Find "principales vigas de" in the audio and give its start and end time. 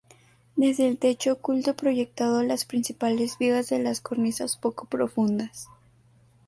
2.65-3.77